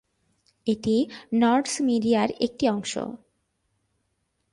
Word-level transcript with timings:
এটি 0.67 0.95
নর্ডস্ 1.33 1.75
মিডিয়ার 1.81 2.29
একটি 2.39 2.65
অংশ। 2.69 2.93